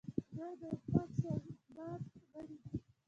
[0.35, 1.99] دوی د اوپک سازمان
[2.31, 2.77] غړي دي.